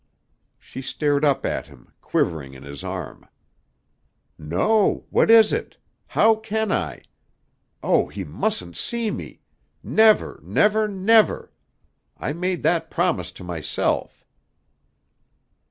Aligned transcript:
She 0.57 0.81
stared 0.81 1.23
up 1.23 1.45
at 1.45 1.67
him, 1.67 1.91
quivering 2.01 2.55
in 2.55 2.63
his 2.63 2.83
arm. 2.83 3.27
"No. 4.35 5.05
What 5.11 5.29
is 5.29 5.53
it? 5.53 5.77
How 6.07 6.33
can 6.37 6.71
I? 6.71 7.03
Oh, 7.83 8.07
he 8.07 8.23
mustn't 8.23 8.75
see 8.75 9.11
me! 9.11 9.41
Never, 9.83 10.39
never, 10.41 10.87
never! 10.87 11.51
I 12.17 12.33
made 12.33 12.63
that 12.63 12.89
promise 12.89 13.31
to 13.33 13.43
myself." 13.43 14.25